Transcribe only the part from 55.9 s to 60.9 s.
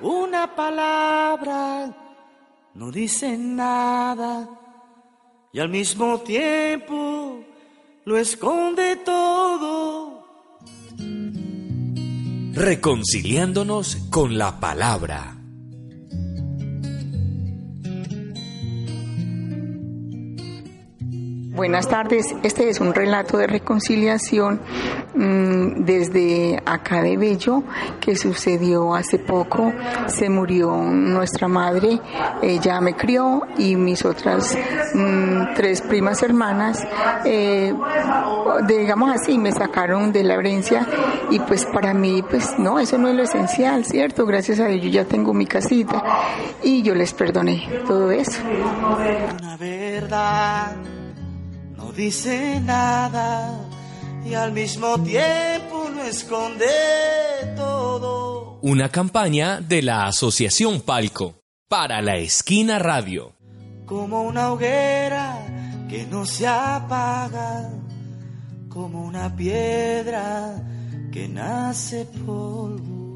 lo esconde todo. Una campaña de la Asociación